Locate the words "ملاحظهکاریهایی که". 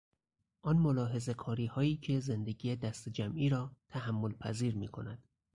0.77-2.19